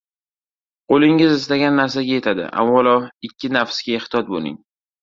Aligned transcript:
Qo‘lingiz 0.93 1.35
istagan 1.35 1.77
narsaga 1.81 2.09
yetadi. 2.17 2.49
Avvalo, 2.65 2.99
ikki 3.31 3.55
nafsga 3.61 3.99
ehtiyot 4.01 4.35
bo‘ling. 4.35 4.63